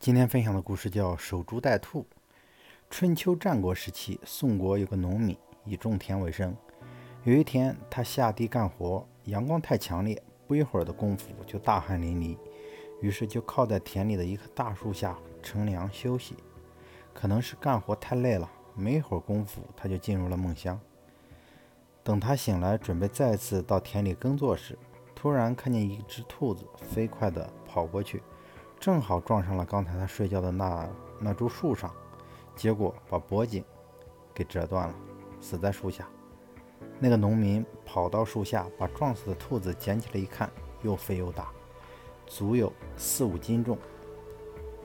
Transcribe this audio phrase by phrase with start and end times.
[0.00, 2.06] 今天分享的故事叫“守株待兔”。
[2.88, 6.56] 春秋战国时期，宋国有个农民以种田为生。
[7.24, 12.34] 有一天，他下地干活，阳光太强烈，不一会儿的功夫就大汗淋漓，
[13.02, 16.34] 于是就靠在田里的一棵大树下乘凉休息。
[17.12, 20.80] 可能是干活太累了，没一会儿功夫，他就进入了梦乡。
[22.02, 24.78] 等他醒来，准备再次到田里耕作时，
[25.14, 28.22] 突然看见一只兔子飞快地跑过去。
[28.80, 30.88] 正好撞上了刚才他睡觉的那
[31.18, 31.94] 那株树上，
[32.56, 33.62] 结果把脖颈
[34.32, 34.94] 给折断了，
[35.38, 36.08] 死在树下。
[36.98, 41.50] 那个农民跑到树下，把撞死的兔子捡起来一看，又肥又大，
[42.26, 43.76] 足有四五斤重，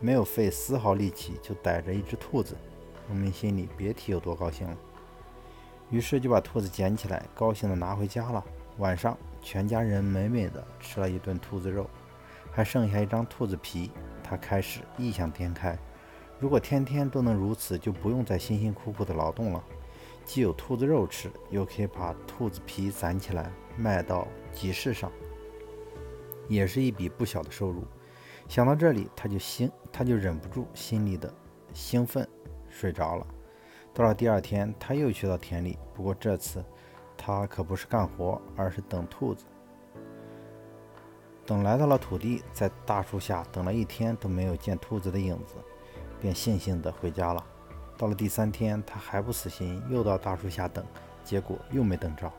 [0.00, 2.56] 没有费丝毫力气就逮着一只兔子。
[3.06, 4.76] 农民心里别提有多高兴了，
[5.88, 8.44] 于是就把兔子捡起来，高兴地拿回家了。
[8.78, 11.88] 晚上，全家人美美的吃了一顿兔子肉。
[12.54, 13.90] 还剩下一张兔子皮，
[14.22, 15.76] 他开始异想天开。
[16.38, 19.64] 如果天天都能如此，就不用再辛辛苦苦的劳动了，
[20.24, 25.10] 既有兔子肉吃，又可以把兔子皮攒起来卖到集市上，
[26.48, 27.82] 也是一笔不小的收入。
[28.46, 31.32] 想到这里，他就兴，他就忍不住心里的
[31.72, 32.28] 兴奋，
[32.68, 33.26] 睡着了。
[33.92, 36.64] 到了第二天，他又去到田里，不过这次
[37.16, 39.44] 他可不是干活，而是等兔子。
[41.46, 45.54] 等来到了土地，在大树下等了一天都没有见兔子的影子，
[46.20, 47.44] 便悻悻地回家了。
[47.98, 50.84] 到了第三天，他还不死心，又到大树下等，
[51.22, 52.32] 结果又没等着。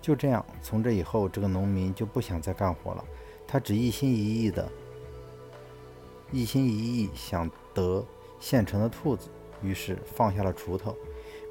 [0.00, 3.04] 就这样，从这以后，这个农民就不想再干活了，
[3.46, 4.68] 他只一心一意的，
[6.32, 8.04] 一心一意想得
[8.40, 9.28] 现成的兔子，
[9.62, 10.96] 于是放下了锄头，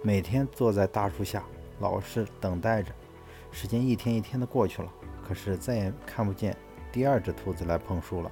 [0.03, 1.45] 每天坐在大树下，
[1.79, 2.91] 老是等待着。
[3.51, 4.91] 时间一天一天的过去了。
[5.31, 6.53] 可是再也看不见
[6.91, 8.29] 第二只兔子来碰树了。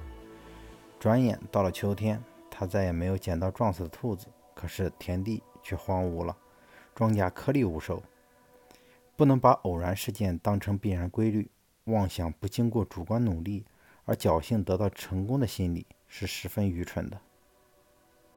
[0.98, 4.26] 转眼到了秋天，他再也没有捡到撞死的兔子。
[4.54, 6.36] 可是田地却荒芜了，
[6.94, 8.02] 庄稼颗粒无收。
[9.16, 11.50] 不能把偶然事件当成必然规律，
[11.84, 13.64] 妄想不经过主观努力
[14.04, 17.18] 而侥幸得到成功的心理是十分愚蠢的。